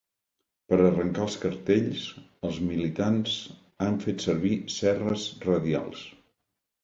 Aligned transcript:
Per 0.71 0.77
arrencar 0.83 1.21
els 1.25 1.35
cartells, 1.41 2.05
els 2.47 2.55
militants 2.69 3.35
han 3.87 4.01
fet 4.05 4.25
servir 4.29 4.55
serres 4.77 5.27
radials. 5.49 6.03